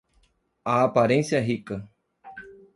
A 0.65 0.81
aparência 0.81 1.39
rica 1.39 1.87